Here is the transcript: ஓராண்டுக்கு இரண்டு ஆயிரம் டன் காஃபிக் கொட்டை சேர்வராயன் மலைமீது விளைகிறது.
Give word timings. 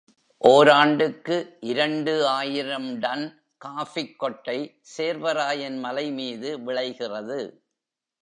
ஓராண்டுக்கு 0.41 1.57
இரண்டு 1.59 2.27
ஆயிரம் 2.27 2.99
டன் 2.99 3.43
காஃபிக் 3.57 4.19
கொட்டை 4.19 4.81
சேர்வராயன் 4.97 5.77
மலைமீது 5.83 6.63
விளைகிறது. 6.63 7.39